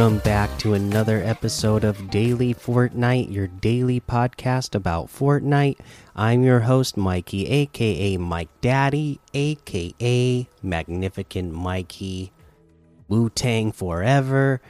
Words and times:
Welcome 0.00 0.20
back 0.20 0.58
to 0.60 0.72
another 0.72 1.22
episode 1.22 1.84
of 1.84 2.08
Daily 2.08 2.54
Fortnite, 2.54 3.30
your 3.30 3.48
daily 3.48 4.00
podcast 4.00 4.74
about 4.74 5.08
Fortnite. 5.08 5.78
I'm 6.16 6.42
your 6.42 6.60
host, 6.60 6.96
Mikey, 6.96 7.46
aka 7.46 8.16
Mike 8.16 8.48
Daddy, 8.62 9.20
aka 9.34 10.48
Magnificent 10.62 11.52
Mikey. 11.52 12.32
Wu 13.08 13.28
Tang 13.28 13.72
Forever. 13.72 14.62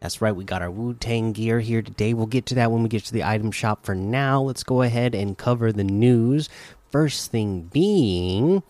That's 0.00 0.20
right, 0.20 0.36
we 0.36 0.44
got 0.44 0.60
our 0.60 0.70
Wu 0.70 0.92
Tang 0.92 1.32
gear 1.32 1.60
here 1.60 1.80
today. 1.80 2.12
We'll 2.12 2.26
get 2.26 2.44
to 2.44 2.56
that 2.56 2.70
when 2.70 2.82
we 2.82 2.90
get 2.90 3.06
to 3.06 3.14
the 3.14 3.24
item 3.24 3.52
shop. 3.52 3.86
For 3.86 3.94
now, 3.94 4.42
let's 4.42 4.62
go 4.62 4.82
ahead 4.82 5.14
and 5.14 5.38
cover 5.38 5.72
the 5.72 5.84
news. 5.84 6.50
First 6.90 7.30
thing 7.30 7.62
being. 7.62 8.62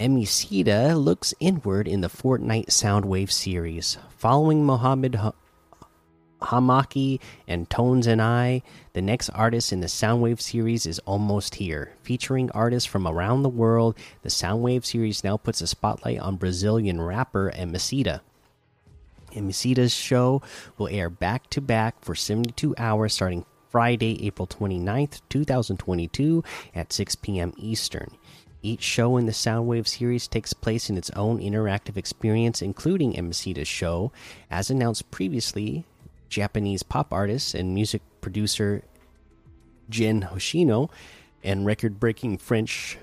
Emicida 0.00 0.96
looks 0.96 1.34
inward 1.40 1.86
in 1.86 2.00
the 2.00 2.08
Fortnite 2.08 2.68
Soundwave 2.68 3.30
series. 3.30 3.98
Following 4.16 4.64
Mohammed 4.64 5.16
ha 5.16 5.32
Hamaki 6.40 7.20
and 7.46 7.68
Tones 7.68 8.06
and 8.06 8.22
I, 8.22 8.62
the 8.94 9.02
next 9.02 9.28
artist 9.28 9.74
in 9.74 9.80
the 9.80 9.88
Soundwave 9.88 10.40
series 10.40 10.86
is 10.86 11.00
almost 11.00 11.56
here. 11.56 11.92
Featuring 12.02 12.50
artists 12.52 12.88
from 12.88 13.06
around 13.06 13.42
the 13.42 13.50
world, 13.50 13.94
the 14.22 14.30
Soundwave 14.30 14.86
series 14.86 15.22
now 15.22 15.36
puts 15.36 15.60
a 15.60 15.66
spotlight 15.66 16.18
on 16.18 16.36
Brazilian 16.36 16.98
rapper 16.98 17.52
Emicida. 17.54 18.20
Emicida's 19.32 19.92
show 19.92 20.40
will 20.78 20.88
air 20.88 21.10
back 21.10 21.50
to 21.50 21.60
back 21.60 22.02
for 22.02 22.14
72 22.14 22.74
hours 22.78 23.12
starting 23.12 23.44
Friday, 23.68 24.26
April 24.26 24.46
29th, 24.46 25.20
2022 25.28 26.42
at 26.74 26.90
6 26.90 27.16
p.m. 27.16 27.52
Eastern. 27.58 28.16
Each 28.62 28.82
show 28.82 29.16
in 29.16 29.24
the 29.26 29.32
Soundwave 29.32 29.88
series 29.88 30.28
takes 30.28 30.52
place 30.52 30.90
in 30.90 30.98
its 30.98 31.10
own 31.10 31.38
interactive 31.38 31.96
experience, 31.96 32.60
including 32.60 33.14
Emicida's 33.14 33.68
show. 33.68 34.12
As 34.50 34.70
announced 34.70 35.10
previously, 35.10 35.84
Japanese 36.28 36.82
pop 36.82 37.12
artist 37.12 37.54
and 37.54 37.74
music 37.74 38.02
producer 38.20 38.82
Gen 39.88 40.28
Hoshino 40.30 40.90
and 41.42 41.64
record-breaking 41.64 42.38
French 42.38 42.98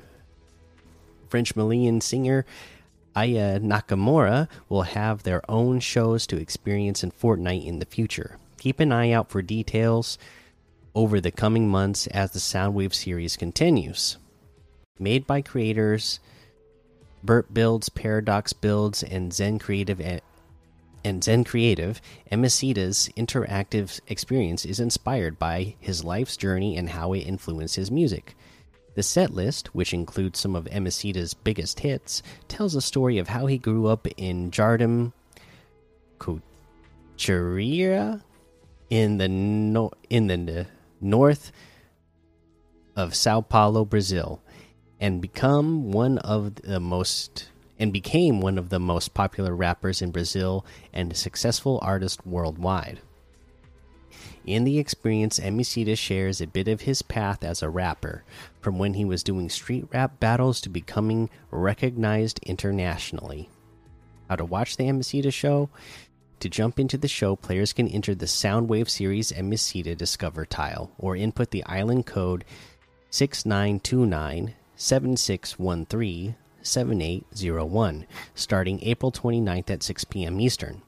French 1.27 1.55
Malian 1.55 2.01
singer 2.01 2.45
Aya 3.15 3.59
Nakamura 3.59 4.47
will 4.69 4.83
have 4.83 5.23
their 5.23 5.41
own 5.49 5.79
shows 5.79 6.27
to 6.27 6.37
experience 6.37 7.03
in 7.03 7.11
Fortnite 7.11 7.65
in 7.65 7.79
the 7.79 7.85
future. 7.85 8.37
Keep 8.59 8.79
an 8.79 8.91
eye 8.91 9.11
out 9.11 9.31
for 9.31 9.41
details 9.41 10.19
over 10.93 11.19
the 11.19 11.31
coming 11.31 11.67
months 11.67 12.05
as 12.07 12.31
the 12.31 12.39
Soundwave 12.39 12.93
series 12.93 13.35
continues 13.35 14.17
made 14.99 15.27
by 15.27 15.41
creators 15.41 16.19
Burt 17.23 17.53
Builds, 17.53 17.89
Paradox 17.89 18.53
Builds, 18.53 19.03
and 19.03 19.33
Zen 19.33 19.59
Creative 19.59 20.21
and 21.03 21.23
Zen 21.23 21.43
Creative, 21.43 22.01
Emicida's 22.31 23.09
interactive 23.15 23.99
experience 24.07 24.65
is 24.65 24.79
inspired 24.79 25.39
by 25.39 25.75
his 25.79 26.03
life's 26.03 26.37
journey 26.37 26.77
and 26.77 26.89
how 26.89 27.13
it 27.13 27.19
influenced 27.19 27.75
his 27.75 27.89
music. 27.89 28.35
The 28.95 29.03
set 29.03 29.33
list, 29.33 29.73
which 29.75 29.93
includes 29.93 30.39
some 30.39 30.55
of 30.55 30.67
Emicida's 30.67 31.33
biggest 31.33 31.81
hits, 31.81 32.23
tells 32.47 32.75
a 32.75 32.81
story 32.81 33.19
of 33.19 33.29
how 33.29 33.45
he 33.45 33.57
grew 33.57 33.87
up 33.87 34.07
in 34.17 34.51
Jardim 34.51 35.13
Couturier 36.19 38.21
in 38.89 39.17
the 39.17 39.27
no 39.27 39.91
in 40.09 40.27
the 40.27 40.65
north 40.99 41.51
of 42.95 43.13
Sao 43.13 43.41
Paulo, 43.41 43.85
Brazil 43.85 44.41
and 44.99 45.21
become 45.21 45.91
one 45.91 46.17
of 46.19 46.55
the 46.55 46.79
most 46.79 47.49
and 47.79 47.93
became 47.93 48.41
one 48.41 48.57
of 48.57 48.69
the 48.69 48.79
most 48.79 49.13
popular 49.13 49.55
rappers 49.55 50.01
in 50.01 50.11
Brazil 50.11 50.65
and 50.93 51.11
a 51.11 51.15
successful 51.15 51.79
artist 51.81 52.25
worldwide. 52.25 52.99
In 54.45 54.63
the 54.63 54.79
experience, 54.79 55.39
Emicida 55.39 55.97
shares 55.97 56.39
a 56.41 56.47
bit 56.47 56.67
of 56.67 56.81
his 56.81 57.01
path 57.01 57.43
as 57.43 57.61
a 57.61 57.69
rapper, 57.69 58.23
from 58.61 58.79
when 58.79 58.93
he 58.93 59.05
was 59.05 59.21
doing 59.21 59.49
street 59.49 59.85
rap 59.93 60.19
battles 60.19 60.61
to 60.61 60.69
becoming 60.69 61.29
recognized 61.51 62.39
internationally. 62.43 63.49
How 64.29 64.37
to 64.37 64.45
watch 64.45 64.77
the 64.77 64.85
Emicida 64.85 65.33
show? 65.33 65.69
To 66.39 66.49
jump 66.49 66.79
into 66.79 66.97
the 66.97 67.07
show, 67.07 67.35
players 67.35 67.73
can 67.73 67.87
enter 67.87 68.15
the 68.15 68.25
Soundwave 68.25 68.89
Series 68.89 69.31
Emicida 69.31 69.97
Discover 69.97 70.45
tile 70.45 70.91
or 70.97 71.15
input 71.15 71.51
the 71.51 71.65
island 71.65 72.05
code 72.05 72.45
6929 73.09 74.53
7613 74.77 76.35
7801, 76.61 78.05
starting 78.35 78.83
April 78.83 79.11
29th 79.11 79.69
at 79.71 79.83
6 79.83 80.03
p.m. 80.05 80.39
Eastern. 80.39 80.81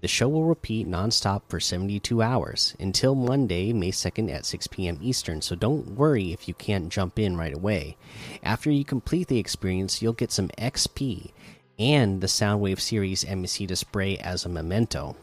The 0.00 0.08
show 0.08 0.28
will 0.28 0.44
repeat 0.44 0.86
nonstop 0.86 1.42
for 1.48 1.58
72 1.58 2.22
hours 2.22 2.76
until 2.78 3.16
Monday, 3.16 3.72
May 3.72 3.90
2nd 3.90 4.32
at 4.32 4.46
6 4.46 4.68
p.m. 4.68 4.98
Eastern, 5.02 5.42
so 5.42 5.56
don't 5.56 5.96
worry 5.96 6.32
if 6.32 6.46
you 6.46 6.54
can't 6.54 6.88
jump 6.88 7.18
in 7.18 7.36
right 7.36 7.54
away. 7.54 7.96
After 8.44 8.70
you 8.70 8.84
complete 8.84 9.26
the 9.26 9.38
experience, 9.38 10.00
you'll 10.00 10.12
get 10.12 10.30
some 10.30 10.50
XP 10.50 11.32
and 11.78 12.20
the 12.20 12.28
Soundwave 12.28 12.80
Series 12.80 13.24
Emicida 13.24 13.76
spray 13.76 14.16
as 14.18 14.44
a 14.44 14.48
memento. 14.48 15.16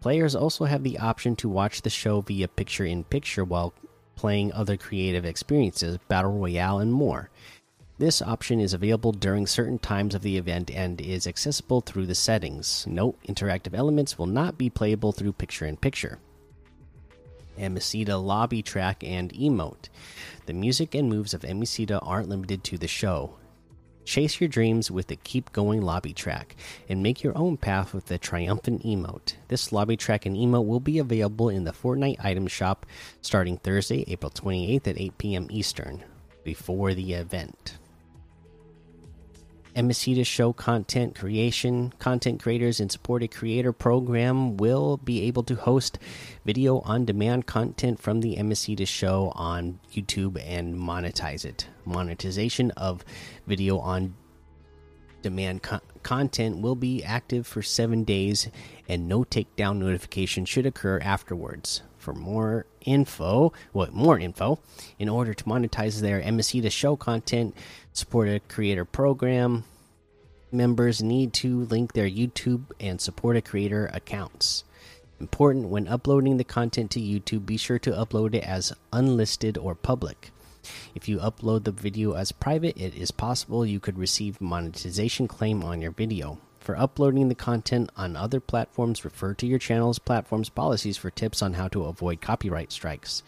Players 0.00 0.36
also 0.36 0.66
have 0.66 0.82
the 0.82 0.98
option 0.98 1.34
to 1.36 1.48
watch 1.48 1.80
the 1.80 1.90
show 1.90 2.20
via 2.20 2.48
picture 2.48 2.84
in 2.84 3.04
picture 3.04 3.44
while 3.44 3.72
playing 4.16 4.52
other 4.52 4.76
creative 4.76 5.24
experiences, 5.24 5.98
battle 6.08 6.32
royale, 6.32 6.80
and 6.80 6.92
more. 6.92 7.30
This 7.98 8.20
option 8.20 8.60
is 8.60 8.74
available 8.74 9.12
during 9.12 9.46
certain 9.46 9.78
times 9.78 10.14
of 10.14 10.22
the 10.22 10.36
event 10.36 10.70
and 10.70 11.00
is 11.00 11.26
accessible 11.26 11.80
through 11.80 12.06
the 12.06 12.14
settings. 12.14 12.86
Note 12.86 13.16
interactive 13.26 13.74
elements 13.74 14.18
will 14.18 14.26
not 14.26 14.58
be 14.58 14.68
playable 14.68 15.12
through 15.12 15.32
picture 15.32 15.64
in 15.64 15.76
picture. 15.76 16.18
Emicida 17.58 18.22
lobby 18.22 18.60
track 18.62 19.02
and 19.02 19.32
emote. 19.32 19.88
The 20.44 20.52
music 20.52 20.94
and 20.94 21.08
moves 21.08 21.32
of 21.32 21.40
Emicida 21.42 21.98
aren't 22.02 22.28
limited 22.28 22.64
to 22.64 22.76
the 22.76 22.88
show. 22.88 23.36
Chase 24.06 24.40
your 24.40 24.46
dreams 24.48 24.88
with 24.88 25.08
the 25.08 25.16
Keep 25.16 25.52
Going 25.52 25.82
lobby 25.82 26.12
track 26.12 26.54
and 26.88 27.02
make 27.02 27.24
your 27.24 27.36
own 27.36 27.56
path 27.56 27.92
with 27.92 28.06
the 28.06 28.18
Triumphant 28.18 28.84
emote. 28.84 29.34
This 29.48 29.72
lobby 29.72 29.96
track 29.96 30.24
and 30.24 30.36
emote 30.36 30.64
will 30.64 30.78
be 30.78 31.00
available 31.00 31.48
in 31.48 31.64
the 31.64 31.72
Fortnite 31.72 32.24
item 32.24 32.46
shop 32.46 32.86
starting 33.20 33.58
Thursday, 33.58 34.04
April 34.06 34.30
28th 34.30 34.86
at 34.86 35.00
8 35.00 35.18
p.m. 35.18 35.46
Eastern, 35.50 36.04
before 36.44 36.94
the 36.94 37.14
event. 37.14 37.78
Emicida 39.76 40.24
Show 40.24 40.54
content 40.54 41.14
creation. 41.14 41.92
Content 41.98 42.42
creators 42.42 42.80
and 42.80 42.90
supported 42.90 43.30
creator 43.30 43.72
program 43.72 44.56
will 44.56 44.96
be 44.96 45.22
able 45.22 45.42
to 45.44 45.54
host 45.54 45.98
video 46.46 46.80
on 46.80 47.04
demand 47.04 47.46
content 47.46 48.00
from 48.00 48.20
the 48.20 48.36
Emicida 48.36 48.88
Show 48.88 49.32
on 49.34 49.78
YouTube 49.92 50.42
and 50.42 50.74
monetize 50.74 51.44
it. 51.44 51.68
Monetization 51.84 52.70
of 52.72 53.04
video 53.46 53.78
on 53.78 54.16
demand 55.20 55.62
co 55.62 55.80
content 56.06 56.58
will 56.58 56.76
be 56.76 57.02
active 57.02 57.48
for 57.48 57.62
seven 57.62 58.04
days, 58.04 58.48
and 58.88 59.08
no 59.08 59.24
takedown 59.24 59.78
notification 59.78 60.44
should 60.44 60.64
occur 60.64 61.00
afterwards. 61.02 61.82
For 61.98 62.14
more 62.14 62.64
info, 62.82 63.52
what 63.72 63.92
more 63.92 64.16
info, 64.16 64.60
in 65.00 65.08
order 65.08 65.34
to 65.34 65.44
monetize 65.44 66.00
their 66.00 66.22
Emicida 66.22 66.70
Show 66.70 66.94
content, 66.94 67.56
support 67.92 68.28
a 68.28 68.38
creator 68.38 68.84
program 68.84 69.64
members 70.52 71.02
need 71.02 71.32
to 71.32 71.64
link 71.64 71.92
their 71.92 72.08
YouTube 72.08 72.66
and 72.78 73.00
support 73.00 73.36
a 73.36 73.42
creator 73.42 73.90
accounts. 73.92 74.62
Important 75.18 75.70
when 75.70 75.88
uploading 75.88 76.36
the 76.36 76.44
content 76.44 76.92
to 76.92 77.00
YouTube, 77.00 77.46
be 77.46 77.56
sure 77.56 77.80
to 77.80 77.90
upload 77.90 78.32
it 78.32 78.44
as 78.44 78.72
unlisted 78.92 79.58
or 79.58 79.74
public. 79.74 80.30
If 80.94 81.08
you 81.08 81.18
upload 81.18 81.64
the 81.64 81.72
video 81.72 82.12
as 82.12 82.32
private, 82.32 82.76
it 82.76 82.94
is 82.94 83.10
possible 83.10 83.66
you 83.66 83.80
could 83.80 83.98
receive 83.98 84.40
monetization 84.40 85.28
claim 85.28 85.62
on 85.62 85.80
your 85.80 85.92
video. 85.92 86.38
For 86.60 86.76
uploading 86.76 87.28
the 87.28 87.34
content 87.34 87.90
on 87.96 88.16
other 88.16 88.40
platforms, 88.40 89.04
refer 89.04 89.34
to 89.34 89.46
your 89.46 89.58
channel's 89.58 89.98
platform's 89.98 90.48
policies 90.48 90.96
for 90.96 91.10
tips 91.10 91.40
on 91.40 91.54
how 91.54 91.68
to 91.68 91.84
avoid 91.84 92.20
copyright 92.20 92.72
strikes. 92.72 93.22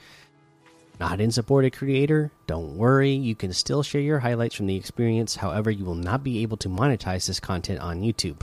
Not 0.99 1.20
in 1.20 1.31
support 1.31 1.64
supported 1.64 1.79
creator? 1.79 2.32
Don't 2.49 2.76
worry, 2.76 3.12
you 3.12 3.37
can 3.37 3.52
still 3.52 3.85
share 3.85 4.00
your 4.00 4.19
highlights 4.19 4.56
from 4.56 4.67
the 4.67 4.75
experience. 4.75 5.37
However, 5.37 5.70
you 5.70 5.85
will 5.85 5.94
not 5.94 6.25
be 6.25 6.43
able 6.43 6.56
to 6.56 6.69
monetize 6.69 7.29
this 7.29 7.38
content 7.38 7.79
on 7.79 8.02
YouTube. 8.02 8.43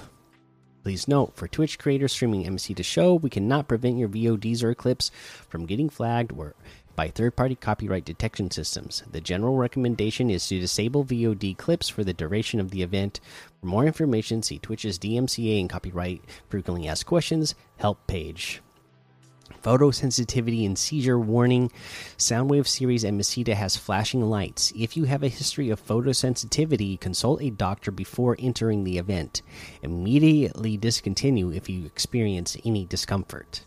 Please 0.84 1.08
note, 1.08 1.36
for 1.36 1.50
Twitch 1.50 1.78
creators 1.78 2.14
streaming 2.14 2.46
Emicida 2.46 2.86
show, 2.86 3.16
we 3.16 3.30
cannot 3.30 3.68
prevent 3.68 3.98
your 3.98 4.08
VODs 4.08 4.64
or 4.64 4.74
clips 4.74 5.12
from 5.50 5.66
getting 5.66 5.90
flagged 5.90 6.32
or 6.32 6.56
by 6.96 7.10
third-party 7.10 7.56
copyright 7.56 8.06
detection 8.06 8.52
systems. 8.52 9.04
The 9.12 9.22
general 9.22 9.58
recommendation 9.58 10.30
is 10.30 10.48
to 10.48 10.60
disable 10.60 11.04
VOD 11.04 11.58
clips 11.58 11.90
for 11.90 12.04
the 12.04 12.14
duration 12.14 12.60
of 12.60 12.72
the 12.72 12.82
event. 12.82 13.20
For 13.62 13.68
more 13.68 13.86
information, 13.86 14.44
see 14.44 14.60
Twitch's 14.60 15.00
DMCA 15.00 15.60
and 15.60 15.70
copyright 15.70 16.22
frequently 16.50 16.88
asked 16.88 17.06
questions 17.06 17.56
help 17.78 18.06
page. 18.08 18.62
Photosensitivity 19.64 20.66
and 20.66 20.78
seizure 20.78 21.20
warning. 21.20 21.72
Soundwave 22.18 22.68
Series 22.68 23.04
Emicida 23.04 23.54
has 23.54 23.76
flashing 23.76 24.22
lights. 24.22 24.72
If 24.76 24.96
you 24.96 25.06
have 25.06 25.24
a 25.24 25.28
history 25.28 25.70
of 25.70 25.86
photosensitivity, 25.86 27.00
consult 27.00 27.42
a 27.42 27.50
doctor 27.50 27.92
before 27.92 28.36
entering 28.40 28.84
the 28.84 28.98
event. 29.00 29.42
Immediately 29.82 30.78
discontinue 30.78 31.52
if 31.52 31.68
you 31.68 31.86
experience 31.86 32.58
any 32.64 32.86
discomfort. 32.86 33.66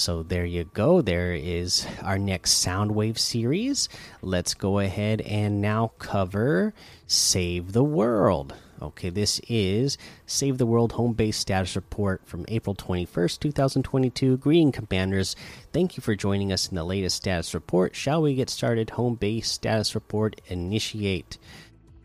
So 0.00 0.22
there 0.22 0.46
you 0.46 0.64
go. 0.64 1.02
There 1.02 1.34
is 1.34 1.86
our 2.02 2.16
next 2.16 2.64
Soundwave 2.64 3.18
series. 3.18 3.90
Let's 4.22 4.54
go 4.54 4.78
ahead 4.78 5.20
and 5.20 5.60
now 5.60 5.92
cover 5.98 6.72
Save 7.06 7.72
the 7.74 7.84
World. 7.84 8.54
Okay, 8.80 9.10
this 9.10 9.42
is 9.46 9.98
Save 10.24 10.56
the 10.56 10.64
World 10.64 10.92
Home 10.92 11.12
Base 11.12 11.36
Status 11.36 11.76
Report 11.76 12.22
from 12.24 12.46
April 12.48 12.74
21st, 12.74 13.40
2022. 13.40 14.38
Greeting, 14.38 14.72
Commanders. 14.72 15.36
Thank 15.70 15.98
you 15.98 16.00
for 16.00 16.14
joining 16.14 16.50
us 16.50 16.66
in 16.66 16.76
the 16.76 16.84
latest 16.84 17.16
status 17.16 17.52
report. 17.52 17.94
Shall 17.94 18.22
we 18.22 18.34
get 18.34 18.48
started? 18.48 18.88
Home 18.90 19.16
Base 19.16 19.50
Status 19.50 19.94
Report 19.94 20.40
Initiate. 20.46 21.36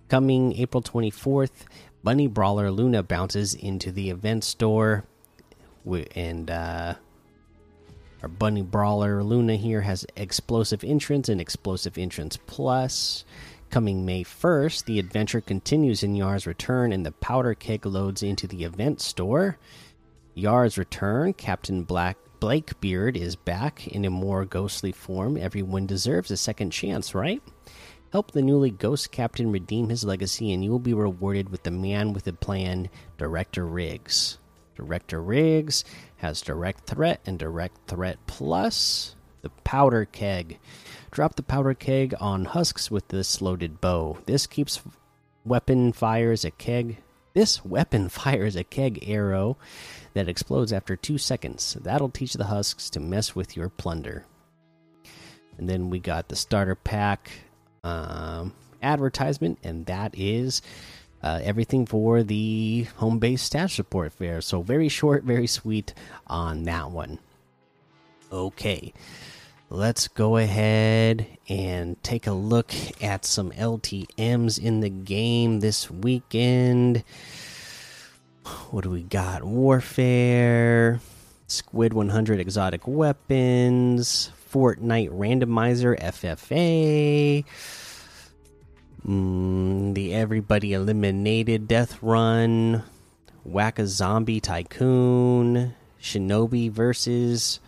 Coming 0.10 0.52
April 0.58 0.84
24th, 0.84 1.64
Bunny 2.04 2.28
Brawler 2.28 2.72
Luna 2.72 3.04
bounces 3.04 3.54
into 3.54 3.90
the 3.90 4.10
event 4.10 4.44
store. 4.44 5.06
And, 6.14 6.52
uh, 6.52 6.96
our 8.26 8.30
Bunny 8.30 8.64
Brawler 8.64 9.24
Luna 9.24 9.56
here 9.56 9.82
has 9.82 10.04
Explosive 10.16 10.84
Entrance 10.84 11.30
and 11.30 11.40
Explosive 11.40 11.96
Entrance 11.96 12.40
Plus. 12.48 13.24
Coming 13.70 14.04
May 14.04 14.24
1st, 14.24 14.86
the 14.86 14.98
adventure 14.98 15.42
continues 15.42 16.02
in 16.02 16.16
Yar's 16.16 16.48
return 16.48 16.92
and 16.92 17.06
the 17.06 17.12
powder 17.12 17.54
keg 17.54 17.86
loads 17.86 18.24
into 18.24 18.48
the 18.48 18.64
event 18.64 19.00
store. 19.00 19.60
Yar's 20.34 20.76
return, 20.76 21.34
Captain 21.34 21.84
Black 21.84 22.18
Blakebeard 22.40 23.16
is 23.16 23.36
back 23.36 23.88
in 23.90 24.06
a 24.06 24.10
more 24.10 24.44
ghostly 24.44 24.92
form. 24.92 25.38
Everyone 25.38 25.86
deserves 25.86 26.32
a 26.32 26.38
second 26.38 26.72
chance, 26.72 27.14
right? 27.14 27.44
Help 28.12 28.32
the 28.32 28.42
newly 28.42 28.72
ghost 28.72 29.12
captain 29.12 29.52
redeem 29.52 29.90
his 29.90 30.04
legacy, 30.04 30.52
and 30.52 30.64
you 30.64 30.72
will 30.72 30.80
be 30.80 30.96
rewarded 30.96 31.50
with 31.50 31.62
the 31.62 31.70
man 31.70 32.12
with 32.12 32.26
a 32.26 32.34
plan, 32.34 32.90
Director 33.20 33.68
Riggs. 33.68 34.40
Director 34.76 35.22
Riggs 35.22 35.84
has 36.18 36.42
Direct 36.42 36.86
Threat 36.86 37.22
and 37.26 37.40
Direct 37.40 37.78
Threat 37.88 38.18
Plus. 38.28 39.16
The 39.42 39.50
Powder 39.64 40.06
Keg 40.06 40.58
Drop 41.16 41.38
the 41.38 41.44
powder 41.44 41.74
keg 41.74 42.14
on 42.20 42.44
husks 42.44 42.92
with 42.92 43.08
this 43.08 43.42
loaded 43.42 43.80
bow. 43.80 44.18
This 44.26 44.48
keeps 44.48 44.82
weapon 45.46 45.94
fires 45.94 46.44
a 46.44 46.52
keg. 46.52 46.98
This 47.34 47.64
weapon 47.64 48.10
fires 48.10 48.58
a 48.58 48.66
keg 48.66 49.08
arrow 49.08 49.56
that 50.14 50.28
explodes 50.28 50.74
after 50.74 50.98
two 50.98 51.18
seconds. 51.18 51.78
That'll 51.82 52.10
teach 52.10 52.34
the 52.34 52.44
husks 52.44 52.90
to 52.90 53.00
mess 53.00 53.34
with 53.34 53.56
your 53.56 53.70
plunder. 53.70 54.26
And 55.58 55.70
then 55.70 55.90
we 55.90 56.00
got 56.00 56.28
the 56.28 56.36
starter 56.36 56.76
pack 56.76 57.32
um, 57.86 58.54
advertisement, 58.82 59.60
and 59.64 59.86
that 59.86 60.16
is 60.18 60.62
uh, 61.26 61.42
everything 61.44 61.86
for 61.86 62.24
the 62.24 62.88
home 62.96 63.20
base 63.20 63.42
status 63.42 63.78
report 63.78 64.14
fair. 64.14 64.40
So 64.40 64.62
very 64.62 64.88
short, 64.88 65.24
very 65.24 65.48
sweet 65.48 65.94
on 66.28 66.64
that 66.64 66.92
one. 66.92 67.20
Okay 68.32 68.94
let's 69.70 70.08
go 70.08 70.38
ahead 70.38 71.26
and 71.50 72.02
take 72.04 72.28
a 72.28 72.32
look 72.32 72.72
at 73.02 73.26
some 73.26 73.52
LTMs 73.52 74.62
in 74.62 74.82
the 74.82 74.90
game 74.90 75.60
this 75.60 75.90
weekend. 75.90 77.04
What 78.70 78.84
do 78.84 78.92
we 78.92 79.04
got? 79.04 79.44
Warfare, 79.44 81.00
Squid 81.48 81.94
100 81.94 82.40
exotic 82.40 82.88
weapons, 82.88 84.32
Fortnite 84.52 85.10
randomizer 85.10 86.00
FFA, 86.00 87.44
mm, 89.06 89.94
the 89.94 90.14
everybody 90.14 90.74
eliminated 90.74 91.68
death 91.68 92.02
run, 92.02 92.84
Whack 93.44 93.80
a 93.80 93.88
Zombie 93.88 94.40
Tycoon, 94.40 95.76
Shinobi 96.02 96.72
versus 96.72 97.60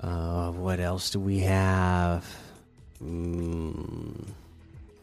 uh, 0.00 0.50
what 0.50 0.80
else 0.80 1.10
do 1.10 1.20
we 1.20 1.40
have? 1.40 2.26
Mm, 3.02 4.28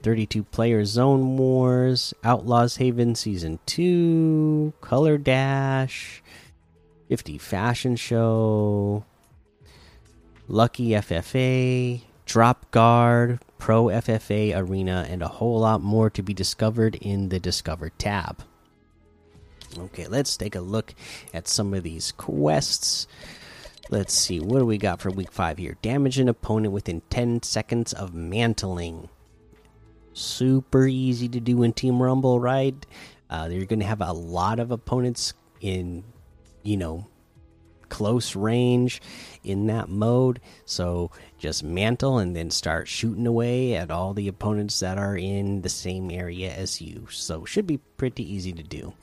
32 0.02 0.44
player 0.44 0.86
zone 0.86 1.38
wars, 1.38 2.14
Outlaws 2.24 2.78
Haven 2.78 3.16
season 3.16 3.60
2, 3.66 4.74
Color 4.82 5.18
Dash, 5.18 6.22
50 7.10 7.38
fashion 7.38 7.96
show, 7.96 9.04
Lucky 10.48 10.90
FFA, 10.90 12.02
Drop 12.26 12.70
Guard, 12.72 13.40
Pro 13.60 13.86
FFA 13.86 14.58
Arena, 14.58 15.06
and 15.08 15.22
a 15.22 15.28
whole 15.28 15.60
lot 15.60 15.82
more 15.82 16.10
to 16.10 16.24
be 16.24 16.34
discovered 16.34 16.96
in 16.96 17.30
the 17.30 17.40
Discover 17.40 17.92
tab. 17.92 18.42
Okay, 19.78 20.08
let's 20.08 20.36
take 20.36 20.56
a 20.56 20.62
look 20.62 20.96
at 21.34 21.48
some 21.48 21.74
of 21.76 21.84
these 21.84 22.12
quests. 22.14 23.08
Let's 23.92 24.14
see, 24.14 24.40
what 24.40 24.60
do 24.60 24.66
we 24.66 24.78
got 24.78 25.02
for 25.02 25.12
week 25.12 25.32
five 25.32 25.58
here? 25.58 25.78
Damage 25.82 26.18
an 26.18 26.30
opponent 26.30 26.74
within 26.74 27.02
10 27.10 27.44
seconds 27.44 27.94
of 27.94 28.14
mantling. 28.14 29.10
Super 30.14 30.88
easy 30.88 31.28
to 31.30 31.40
do 31.40 31.62
in 31.62 31.74
Team 31.74 32.02
Rumble, 32.02 32.40
right? 32.40 32.86
Uh, 33.30 33.48
you're 33.52 33.66
going 33.66 33.80
to 33.80 33.86
have 33.86 34.02
a 34.02 34.12
lot 34.12 34.60
of 34.60 34.72
opponents 34.72 35.34
in, 35.62 36.04
you 36.64 36.78
know, 36.78 37.08
close 37.90 38.36
range 38.36 39.02
in 39.44 39.68
that 39.68 39.90
mode. 39.90 40.40
So 40.66 41.12
just 41.38 41.64
mantle 41.64 42.18
and 42.18 42.36
then 42.36 42.52
start 42.52 42.88
shooting 42.88 43.28
away 43.28 43.76
at 43.76 43.92
all 43.92 44.14
the 44.14 44.28
opponents 44.28 44.80
that 44.80 44.98
are 44.98 45.18
in 45.18 45.62
the 45.62 45.70
same 45.70 46.12
area 46.12 46.54
as 46.54 46.82
you. 46.82 47.08
So 47.10 47.46
should 47.46 47.68
be 47.68 47.78
pretty 47.98 48.32
easy 48.32 48.54
to 48.54 48.64
do. 48.64 48.94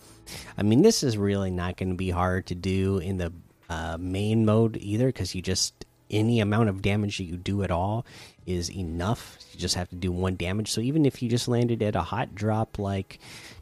I 0.59 0.63
mean, 0.63 0.83
this 0.83 1.03
is 1.03 1.17
really 1.17 1.51
not 1.51 1.77
going 1.77 1.91
to 1.91 1.97
be 1.97 2.11
hard 2.11 2.47
to 2.47 2.55
do 2.55 2.99
in 2.99 3.19
the 3.19 3.33
uh, 3.69 3.97
main 3.99 4.45
mode 4.45 4.77
either 4.81 5.07
because 5.07 5.35
you 5.35 5.43
just 5.43 5.85
any 6.11 6.41
amount 6.41 6.69
of 6.69 6.83
damage 6.83 7.19
that 7.19 7.25
you 7.25 7.37
do 7.37 7.63
at 7.63 7.71
all 7.71 8.07
is 8.47 8.71
enough. 8.71 9.39
You 9.53 9.59
just 9.59 9.75
have 9.75 9.89
to 9.91 9.97
do 9.97 10.13
one 10.13 10.37
damage. 10.37 10.71
So 10.71 10.81
even 10.81 11.05
if 11.05 11.23
you 11.23 11.29
just 11.29 11.49
landed 11.49 11.83
at 11.83 11.97
a 11.97 12.03
hot 12.03 12.35
drop 12.35 12.79
like 12.79 13.19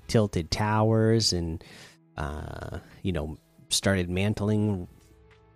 tilted 0.08 0.50
towers 0.50 1.32
and 1.32 1.64
uh, 2.16 2.78
you 3.02 3.12
know 3.12 3.38
started 3.70 4.10
mantling, 4.10 4.88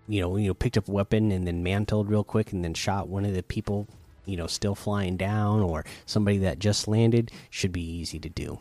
you 0.09 0.21
know 0.21 0.37
you 0.37 0.49
know 0.49 0.55
picked 0.55 0.79
up 0.79 0.88
a 0.88 0.93
weapon 0.93 1.31
and 1.31 1.47
then 1.47 1.62
mantled 1.62 2.09
real 2.09 2.25
quick 2.25 2.53
and 2.53 2.65
then 2.65 2.75
shot 2.75 3.09
one 3.09 3.25
of 3.25 3.35
the 3.35 3.43
people 3.43 3.87
you 4.25 4.37
know 4.37 4.47
still 4.47 4.75
flying 4.75 5.17
down 5.17 5.61
or 5.61 5.85
somebody 6.07 6.38
that 6.38 6.59
just 6.59 6.88
landed 6.88 7.31
should 7.50 7.73
be 7.73 7.83
easy 7.83 8.19
to 8.19 8.29
do. 8.29 8.59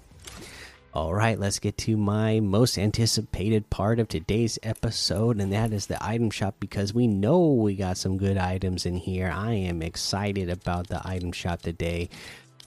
All 0.94 1.14
right, 1.14 1.38
let's 1.38 1.60
get 1.60 1.78
to 1.80 1.96
my 1.96 2.40
most 2.40 2.76
anticipated 2.76 3.70
part 3.70 4.00
of 4.00 4.08
today's 4.08 4.58
episode, 4.64 5.40
and 5.40 5.54
that 5.54 5.72
is 5.72 5.86
the 5.86 6.04
item 6.04 6.32
shop 6.32 6.56
because 6.60 6.92
we 6.92 7.06
know 7.06 7.54
we 7.54 7.76
got 7.76 7.98
some 7.98 8.18
good 8.18 8.36
items 8.36 8.84
in 8.84 8.96
here. 8.96 9.30
I 9.32 9.54
am 9.54 9.84
excited 9.84 10.50
about 10.50 10.88
the 10.88 11.08
item 11.08 11.34
shop 11.34 11.62
today. 11.62 12.10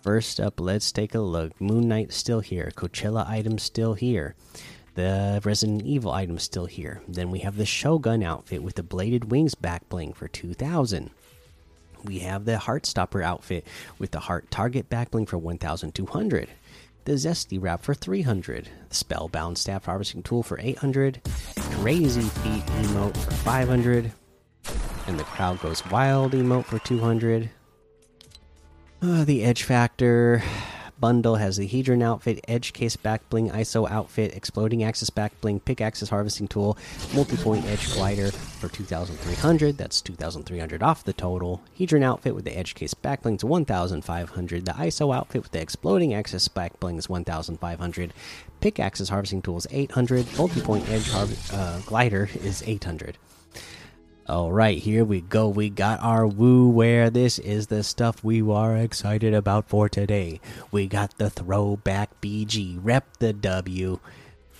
First 0.02 0.38
up, 0.38 0.60
let's 0.60 0.92
take 0.92 1.14
a 1.16 1.20
look. 1.20 1.60
Moon 1.60 1.88
Knight 1.88 2.12
still 2.12 2.38
here, 2.38 2.70
Coachella 2.76 3.26
items 3.26 3.64
still 3.64 3.94
here. 3.94 4.36
The 4.94 5.40
Resident 5.44 5.82
Evil 5.82 6.12
item 6.12 6.38
still 6.38 6.66
here. 6.66 7.00
Then 7.08 7.30
we 7.30 7.40
have 7.40 7.56
the 7.56 7.66
Shogun 7.66 8.22
outfit 8.22 8.62
with 8.62 8.74
the 8.74 8.82
bladed 8.82 9.30
wings 9.30 9.54
back 9.54 9.88
bling 9.88 10.12
for 10.12 10.28
2000. 10.28 11.10
We 12.04 12.20
have 12.20 12.44
the 12.44 12.56
Heartstopper 12.56 13.22
outfit 13.22 13.66
with 13.98 14.10
the 14.10 14.20
heart 14.20 14.50
target 14.50 14.88
back 14.88 15.10
bling 15.10 15.26
for 15.26 15.38
1200 15.38 16.48
the 17.04 17.12
Zesty 17.12 17.60
Wrap 17.60 17.82
for 17.82 17.94
300, 17.94 18.68
the 18.88 18.94
Spellbound 18.94 19.58
Staff 19.58 19.86
Harvesting 19.86 20.22
Tool 20.22 20.42
for 20.42 20.58
800, 20.60 21.20
Crazy 21.56 22.20
Feet 22.22 22.66
emote 22.66 23.16
for 23.16 23.30
500, 23.30 24.12
and 25.06 25.18
the 25.18 25.24
Crowd 25.24 25.60
Goes 25.60 25.84
Wild 25.86 26.32
emote 26.32 26.66
for 26.66 26.78
200. 26.78 27.50
Uh, 29.02 29.24
the 29.24 29.44
Edge 29.44 29.62
Factor 29.62 30.42
bundle 31.00 31.36
has 31.36 31.56
the 31.56 31.68
Hedron 31.68 32.02
outfit, 32.02 32.44
Edge 32.46 32.72
Case 32.72 32.96
back 32.96 33.28
bling, 33.30 33.50
ISO 33.50 33.90
outfit, 33.90 34.34
Exploding 34.34 34.84
Axis 34.84 35.10
back 35.10 35.38
bling, 35.40 35.60
Pickaxes 35.60 36.10
harvesting 36.10 36.48
tool, 36.48 36.76
multi 37.14 37.36
point 37.36 37.64
Edge 37.64 37.92
glider 37.94 38.30
for 38.30 38.68
2,300. 38.68 39.78
That's 39.78 40.00
2,300 40.00 40.82
off 40.82 41.04
the 41.04 41.12
total. 41.12 41.62
Hedron 41.78 42.02
outfit 42.02 42.34
with 42.34 42.44
the 42.44 42.56
Edge 42.56 42.74
Case 42.74 42.94
back 42.94 43.22
bling 43.22 43.38
to 43.38 43.46
1,500. 43.46 44.64
The 44.64 44.72
ISO 44.72 45.14
outfit 45.14 45.42
with 45.42 45.52
the 45.52 45.60
Exploding 45.60 46.14
Axis 46.14 46.48
back 46.48 46.78
bling 46.80 46.98
is 46.98 47.08
1,500. 47.08 48.12
Pickaxes 48.60 49.08
harvesting 49.08 49.42
tool 49.42 49.56
is 49.56 49.66
800. 49.70 50.26
Multi 50.36 50.60
point 50.60 50.88
Edge 50.88 51.10
uh, 51.52 51.80
glider 51.86 52.28
is 52.42 52.62
800. 52.66 53.16
All 54.30 54.52
right, 54.52 54.78
here 54.78 55.04
we 55.04 55.22
go. 55.22 55.48
We 55.48 55.70
got 55.70 55.98
our 56.02 56.24
Wu 56.24 56.68
Wear 56.68 57.10
this 57.10 57.40
is 57.40 57.66
the 57.66 57.82
stuff 57.82 58.22
we 58.22 58.40
are 58.48 58.76
excited 58.76 59.34
about 59.34 59.68
for 59.68 59.88
today. 59.88 60.40
We 60.70 60.86
got 60.86 61.18
the 61.18 61.30
throwback 61.30 62.20
BG 62.20 62.78
rep 62.80 63.16
the 63.16 63.32
W 63.32 63.98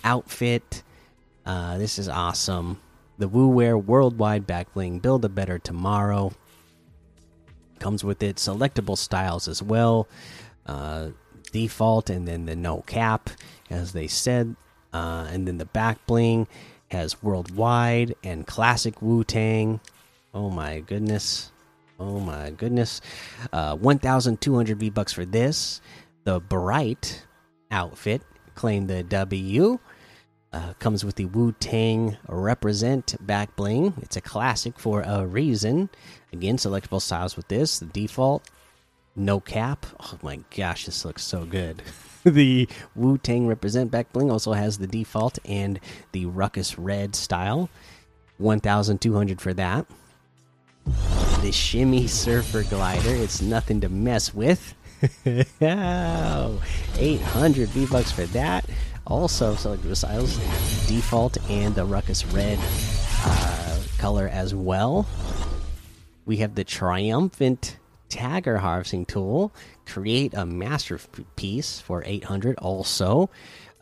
outfit. 0.03 0.83
Uh, 1.45 1.77
this 1.77 1.97
is 1.97 2.09
awesome. 2.09 2.81
the 3.17 3.29
Wu 3.29 3.47
Wear 3.47 3.77
Worldwide 3.77 4.45
Back 4.45 4.73
Bling 4.73 4.99
Build 4.99 5.23
a 5.23 5.29
Better 5.29 5.57
Tomorrow 5.57 6.33
comes 7.79 8.03
with 8.03 8.21
it 8.21 8.35
selectable 8.35 8.97
styles 8.97 9.47
as 9.47 9.63
well. 9.63 10.05
Uh, 10.65 11.11
default 11.53 12.09
and 12.09 12.27
then 12.27 12.45
the 12.45 12.57
no 12.57 12.81
cap, 12.81 13.29
as 13.69 13.93
they 13.93 14.07
said, 14.07 14.53
uh, 14.91 15.29
and 15.31 15.47
then 15.47 15.59
the 15.59 15.65
back 15.65 16.05
bling 16.07 16.45
has 16.91 17.21
worldwide 17.23 18.15
and 18.23 18.45
classic 18.45 19.01
Wu 19.01 19.23
Tang. 19.23 19.79
Oh 20.33 20.49
my 20.49 20.81
goodness. 20.81 21.51
Oh 21.99 22.19
my 22.19 22.49
goodness. 22.51 23.01
Uh, 23.53 23.75
1,200 23.75 24.79
V 24.79 24.89
bucks 24.89 25.13
for 25.13 25.25
this. 25.25 25.81
The 26.23 26.39
Bright 26.39 27.25
outfit 27.69 28.21
claimed 28.55 28.89
the 28.89 29.03
W. 29.03 29.79
Uh, 30.53 30.73
comes 30.79 31.05
with 31.05 31.15
the 31.15 31.25
Wu 31.25 31.53
Tang 31.53 32.17
Represent 32.27 33.15
back 33.25 33.55
bling. 33.55 33.93
It's 34.01 34.17
a 34.17 34.21
classic 34.21 34.77
for 34.77 35.01
a 35.01 35.25
reason. 35.25 35.89
Again, 36.33 36.57
selectable 36.57 37.01
styles 37.01 37.37
with 37.37 37.47
this. 37.47 37.79
The 37.79 37.85
default, 37.85 38.49
no 39.15 39.39
cap. 39.39 39.85
Oh 39.99 40.17
my 40.21 40.39
gosh, 40.55 40.85
this 40.85 41.05
looks 41.05 41.23
so 41.23 41.45
good. 41.45 41.81
the 42.23 42.69
Wu 42.95 43.17
Tang 43.17 43.47
Represent 43.47 43.91
back 43.91 44.13
bling 44.13 44.31
also 44.31 44.53
has 44.53 44.77
the 44.77 44.87
default 44.87 45.39
and 45.45 45.79
the 46.11 46.25
Ruckus 46.25 46.77
Red 46.77 47.15
style. 47.15 47.69
1,200 48.37 49.41
for 49.41 49.53
that. 49.53 49.85
The 51.41 51.51
Shimmy 51.51 52.07
Surfer 52.07 52.63
Glider. 52.63 53.15
It's 53.15 53.41
nothing 53.41 53.81
to 53.81 53.89
mess 53.89 54.33
with. 54.33 54.75
800 55.25 57.69
V 57.69 57.85
bucks 57.87 58.11
for 58.11 58.25
that. 58.27 58.65
Also, 59.07 59.55
selectable 59.55 59.97
styles, 59.97 60.37
default 60.87 61.37
and 61.49 61.73
the 61.73 61.85
Ruckus 61.85 62.23
Red 62.27 62.59
uh, 63.23 63.79
color 63.97 64.27
as 64.27 64.53
well. 64.53 65.07
We 66.25 66.37
have 66.37 66.53
the 66.53 66.63
Triumphant 66.63 67.77
Tagger 68.11 68.59
Harvesting 68.59 69.05
Tool. 69.05 69.51
Create 69.85 70.33
a 70.33 70.45
masterpiece 70.45 71.79
for 71.79 72.03
800 72.05 72.57
also. 72.59 73.29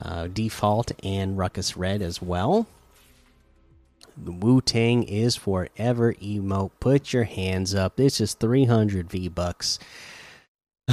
Uh, 0.02 0.28
default 0.28 0.92
and 1.04 1.38
Ruckus 1.38 1.76
Red 1.76 2.02
as 2.02 2.22
well. 2.22 2.68
The 4.16 4.32
Wu 4.32 4.62
Tang 4.62 5.04
is 5.04 5.36
forever 5.36 6.14
emote. 6.14 6.72
Put 6.80 7.12
your 7.12 7.24
hands 7.24 7.74
up. 7.74 7.96
This 7.96 8.22
is 8.22 8.34
300 8.34 9.10
V 9.10 9.28
bucks. 9.30 9.80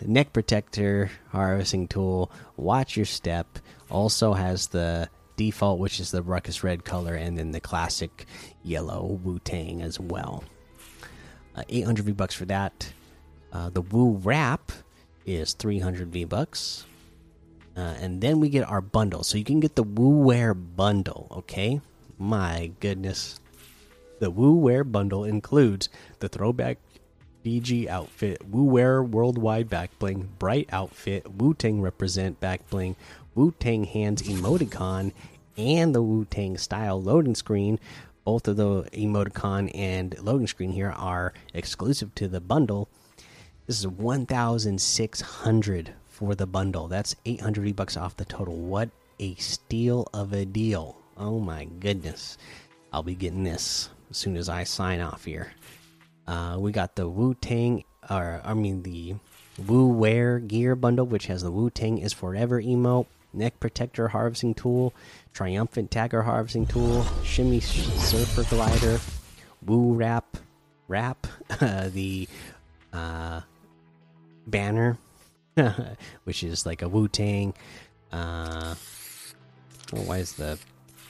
Neck 0.00 0.32
protector 0.32 1.10
harvesting 1.30 1.88
tool. 1.88 2.30
Watch 2.56 2.96
your 2.96 3.06
step. 3.06 3.58
Also 3.90 4.32
has 4.32 4.68
the 4.68 5.08
default, 5.36 5.78
which 5.78 6.00
is 6.00 6.10
the 6.10 6.22
ruckus 6.22 6.62
red 6.62 6.84
color, 6.84 7.14
and 7.14 7.38
then 7.38 7.52
the 7.52 7.60
classic 7.60 8.26
yellow 8.62 9.18
Wu 9.22 9.38
Tang 9.40 9.82
as 9.82 9.98
well. 9.98 10.44
Uh, 11.54 11.62
800 11.68 12.04
V 12.06 12.12
bucks 12.12 12.34
for 12.34 12.44
that. 12.46 12.92
Uh, 13.52 13.70
the 13.70 13.82
Wu 13.82 14.20
Wrap 14.22 14.72
is 15.24 15.52
300 15.54 16.08
V 16.08 16.24
bucks. 16.24 16.84
Uh, 17.76 17.94
and 18.00 18.20
then 18.20 18.40
we 18.40 18.48
get 18.48 18.68
our 18.68 18.80
bundle. 18.80 19.24
So 19.24 19.38
you 19.38 19.44
can 19.44 19.60
get 19.60 19.74
the 19.74 19.82
Wear 19.82 20.54
bundle, 20.54 21.28
okay? 21.30 21.80
My 22.18 22.70
goodness. 22.80 23.40
The 24.20 24.30
Wear 24.30 24.84
bundle 24.84 25.24
includes 25.24 25.88
the 26.20 26.28
throwback 26.28 26.78
BG 27.44 27.88
outfit, 27.88 28.40
Wear 28.48 29.02
Worldwide 29.02 29.68
Back 29.68 29.98
Bling, 29.98 30.30
Bright 30.38 30.68
outfit, 30.72 31.30
Wu 31.30 31.52
Tang 31.52 31.80
Represent 31.80 32.40
Back 32.40 32.68
Bling, 32.70 32.96
Wu 33.34 33.52
Tang 33.60 33.84
Hands 33.84 34.20
emoticon, 34.22 35.12
and 35.56 35.94
the 35.94 36.02
Wu 36.02 36.24
Tang 36.24 36.56
style 36.56 37.00
loading 37.00 37.34
screen. 37.34 37.78
Both 38.24 38.48
of 38.48 38.56
the 38.56 38.84
emoticon 38.92 39.70
and 39.74 40.18
loading 40.18 40.46
screen 40.46 40.72
here 40.72 40.90
are 40.90 41.34
exclusive 41.52 42.14
to 42.14 42.26
the 42.26 42.40
bundle. 42.40 42.88
This 43.66 43.78
is 43.78 43.86
1,600 43.86 45.94
for 46.08 46.34
the 46.34 46.46
bundle. 46.46 46.88
That's 46.88 47.14
800 47.26 47.64
V 47.64 47.72
bucks 47.72 47.96
off 47.96 48.16
the 48.16 48.24
total. 48.24 48.54
What 48.54 48.88
a 49.20 49.34
steal 49.34 50.08
of 50.14 50.32
a 50.32 50.44
deal! 50.44 50.96
Oh 51.16 51.38
my 51.38 51.64
goodness, 51.64 52.38
I'll 52.92 53.02
be 53.02 53.14
getting 53.14 53.44
this 53.44 53.90
as 54.10 54.16
soon 54.16 54.36
as 54.36 54.48
I 54.48 54.64
sign 54.64 55.00
off 55.00 55.24
here. 55.24 55.52
Uh, 56.26 56.56
we 56.58 56.72
got 56.72 56.96
the 56.96 57.08
Wu 57.08 57.34
Tang, 57.34 57.84
or 58.08 58.40
I 58.44 58.54
mean 58.54 58.82
the 58.82 59.16
Wu 59.66 59.88
Wear 59.88 60.38
gear 60.38 60.74
bundle, 60.74 61.06
which 61.06 61.26
has 61.26 61.42
the 61.42 61.50
Wu 61.50 61.70
Tang 61.70 61.98
is 61.98 62.12
forever 62.12 62.60
emote, 62.60 63.06
neck 63.32 63.60
protector 63.60 64.08
harvesting 64.08 64.54
tool, 64.54 64.94
triumphant 65.34 65.90
tagger 65.90 66.24
harvesting 66.24 66.66
tool, 66.66 67.04
shimmy 67.22 67.60
surfer 67.60 68.44
glider, 68.44 68.98
Wu 69.66 69.92
Wrap, 69.92 70.38
wrap, 70.88 71.26
uh, 71.60 71.88
the 71.92 72.26
uh, 72.92 73.42
banner, 74.46 74.96
which 76.24 76.42
is 76.42 76.64
like 76.64 76.80
a 76.80 76.88
Wu 76.88 77.08
Tang. 77.08 77.52
Uh, 78.10 78.74
well, 79.92 80.04
why 80.04 80.18
is 80.18 80.32
the 80.34 80.58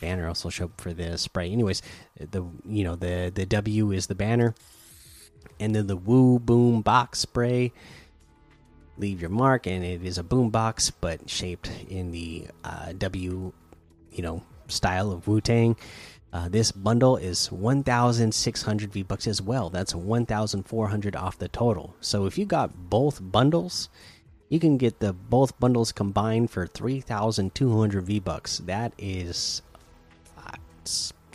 banner 0.00 0.26
also 0.26 0.48
show 0.48 0.64
up 0.64 0.80
for 0.80 0.92
the 0.92 1.16
spray? 1.18 1.52
Anyways, 1.52 1.82
the 2.18 2.44
you 2.66 2.82
know 2.82 2.96
the 2.96 3.30
the 3.32 3.46
W 3.46 3.92
is 3.92 4.08
the 4.08 4.14
banner 4.16 4.54
and 5.60 5.74
then 5.74 5.86
the 5.86 5.96
Wu 5.96 6.38
Boom 6.38 6.82
Box 6.82 7.20
spray. 7.20 7.72
Leave 8.96 9.20
your 9.20 9.30
mark, 9.30 9.66
and 9.66 9.84
it 9.84 10.04
is 10.04 10.18
a 10.18 10.22
boom 10.22 10.50
box, 10.50 10.90
but 10.90 11.28
shaped 11.28 11.68
in 11.88 12.12
the 12.12 12.46
uh, 12.62 12.92
W, 12.96 13.52
you 14.14 14.22
know, 14.22 14.42
style 14.68 15.12
of 15.12 15.28
Wu 15.28 15.40
Tang. 15.40 15.76
Uh, 16.32 16.48
this 16.48 16.72
bundle 16.72 17.16
is 17.16 17.52
1,600 17.52 18.92
V 18.92 19.02
bucks 19.04 19.28
as 19.28 19.40
well. 19.40 19.70
That's 19.70 19.94
1,400 19.94 21.14
off 21.14 21.38
the 21.38 21.46
total. 21.48 21.94
So 22.00 22.26
if 22.26 22.36
you 22.36 22.44
got 22.44 22.90
both 22.90 23.20
bundles, 23.22 23.88
you 24.48 24.58
can 24.58 24.76
get 24.76 24.98
the 24.98 25.12
both 25.12 25.58
bundles 25.60 25.92
combined 25.92 26.50
for 26.50 26.66
3,200 26.66 28.04
V 28.04 28.18
bucks. 28.18 28.58
That 28.58 28.92
is 28.98 29.62
uh, 30.36 30.56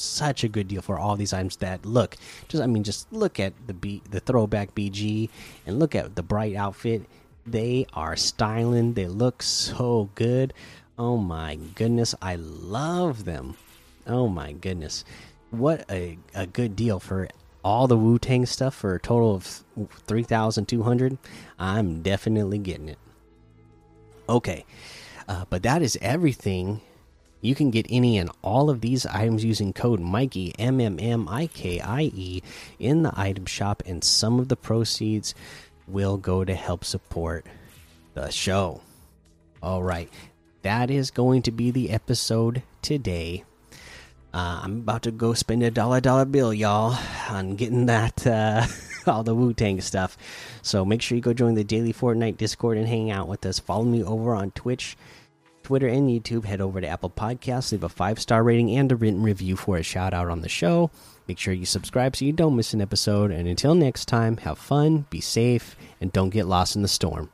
such 0.02 0.44
a 0.44 0.50
good 0.50 0.68
deal 0.68 0.82
for 0.82 1.00
all 1.00 1.16
these 1.16 1.34
items 1.34 1.58
that 1.58 1.86
look 1.86 2.16
just 2.48 2.64
i 2.64 2.68
mean 2.68 2.84
just 2.84 3.12
look 3.12 3.40
at 3.40 3.54
the 3.68 3.74
B, 3.74 4.02
the 4.10 4.22
throwback 4.22 4.74
bg 4.74 5.30
and 5.66 5.78
look 5.80 5.94
at 5.94 6.16
the 6.16 6.24
bright 6.24 6.56
outfit 6.56 7.04
they 7.46 7.86
are 7.94 8.16
styling 8.16 8.94
they 8.94 9.08
look 9.08 9.44
so 9.44 10.10
good 10.16 10.54
oh 11.00 11.18
my 11.18 11.56
goodness 11.76 12.14
i 12.22 12.36
love 12.36 13.26
them. 13.26 13.58
Oh 14.06 14.28
my 14.28 14.52
goodness. 14.54 15.04
What 15.52 15.86
a, 15.90 16.18
a 16.36 16.46
good 16.46 16.76
deal 16.76 17.00
for 17.00 17.28
all 17.64 17.88
the 17.88 17.98
wu 17.98 18.20
tang 18.20 18.46
stuff 18.46 18.76
for 18.76 18.94
a 18.94 19.00
total 19.00 19.34
of 19.36 19.64
3200 20.08 21.18
i'm 21.58 22.04
definitely 22.04 22.60
getting 22.60 22.90
it. 22.90 23.00
Okay 24.28 24.66
uh, 25.30 25.46
but 25.50 25.62
that 25.62 25.82
is 25.84 25.98
everything. 26.02 26.82
You 27.42 27.56
can 27.56 27.70
get 27.70 27.86
any 27.90 28.18
and 28.18 28.32
all 28.42 28.70
of 28.70 28.82
these 28.82 29.06
items 29.06 29.46
using 29.46 29.72
code 29.72 30.00
Mikey 30.02 30.54
M 30.58 30.82
M 30.82 31.00
M 31.00 31.30
I 31.30 31.48
K 31.48 31.80
I 31.80 32.12
E 32.14 32.42
in 32.80 33.04
the 33.04 33.14
item 33.16 33.46
shop, 33.46 33.84
and 33.86 34.04
some 34.04 34.40
of 34.40 34.50
the 34.50 34.58
proceeds 34.58 35.36
will 35.88 36.18
go 36.18 36.44
to 36.44 36.56
help 36.56 36.84
support 36.84 37.46
the 38.16 38.30
show. 38.32 38.82
All 39.62 39.84
right, 39.84 40.10
that 40.62 40.90
is 40.90 41.12
going 41.12 41.42
to 41.44 41.52
be 41.52 41.72
the 41.72 41.90
episode 41.90 42.64
today. 42.82 43.44
Uh, 44.34 44.62
I'm 44.64 44.80
about 44.80 45.04
to 45.04 45.12
go 45.12 45.34
spend 45.34 45.64
a 45.64 45.72
dollar 45.72 46.02
dollar 46.02 46.26
bill, 46.26 46.54
y'all, 46.54 46.98
on 47.30 47.56
getting 47.56 47.88
that 47.88 48.26
uh, 48.28 48.66
all 49.08 49.24
the 49.24 49.34
Wu 49.34 49.54
Tang 49.54 49.82
stuff. 49.82 50.18
So 50.62 50.86
make 50.86 51.02
sure 51.02 51.16
you 51.16 51.22
go 51.22 51.34
join 51.34 51.56
the 51.56 51.64
daily 51.64 51.94
Fortnite 51.94 52.38
Discord 52.38 52.78
and 52.78 52.88
hang 52.88 53.10
out 53.10 53.28
with 53.28 53.46
us. 53.46 53.60
Follow 53.60 53.86
me 53.86 54.04
over 54.04 54.36
on 54.36 54.52
Twitch 54.52 54.96
Twitter, 55.70 55.88
and 55.88 56.10
YouTube, 56.10 56.46
head 56.46 56.62
over 56.62 56.82
to 56.82 56.88
Apple 56.88 57.12
Podcasts, 57.12 57.72
leave 57.72 57.84
a 57.84 57.90
five 57.90 58.20
star 58.20 58.42
rating 58.42 58.76
and 58.76 58.92
a 58.92 58.96
written 58.96 59.22
review 59.22 59.56
for 59.56 59.78
a 59.78 59.84
shout 59.84 60.16
out 60.16 60.28
on 60.28 60.42
the 60.42 60.50
show. 60.50 60.90
Make 61.28 61.38
sure 61.38 61.54
you 61.54 61.68
subscribe 61.68 62.16
so 62.16 62.26
you 62.26 62.34
don't 62.34 62.56
miss 62.56 62.74
an 62.74 62.82
episode. 62.82 63.30
And 63.30 63.48
until 63.48 63.76
next 63.76 64.08
time, 64.08 64.38
have 64.38 64.58
fun, 64.58 65.06
be 65.12 65.22
safe, 65.22 65.76
and 66.02 66.12
don't 66.12 66.32
get 66.32 66.48
lost 66.48 66.76
in 66.76 66.82
the 66.82 66.88
storm. 66.88 67.30